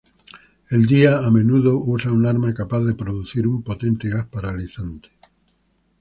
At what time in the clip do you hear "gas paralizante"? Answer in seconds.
4.09-5.09